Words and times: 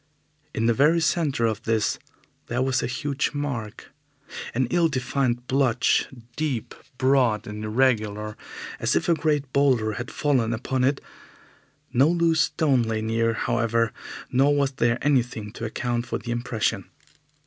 In 0.55 0.65
the 0.65 0.73
very 0.73 0.99
centre 0.99 1.45
of 1.45 1.61
this 1.61 1.99
there 2.47 2.63
was 2.63 2.81
a 2.81 2.87
huge 2.87 3.35
mark 3.35 3.93
an 4.55 4.65
ill 4.71 4.87
defined 4.89 5.45
blotch, 5.45 6.07
deep, 6.35 6.73
broad 6.97 7.45
and 7.45 7.63
irregular, 7.63 8.35
as 8.79 8.95
if 8.95 9.07
a 9.07 9.13
great 9.13 9.53
boulder 9.53 9.91
had 9.91 10.09
fallen 10.09 10.53
upon 10.53 10.83
it. 10.83 11.01
No 11.93 12.07
loose 12.07 12.41
stone 12.41 12.81
lay 12.81 13.03
near, 13.03 13.33
however, 13.33 13.93
nor 14.31 14.55
was 14.55 14.71
there 14.71 14.97
anything 15.03 15.51
to 15.51 15.65
account 15.65 16.07
for 16.07 16.17
the 16.17 16.31
impression. 16.31 16.89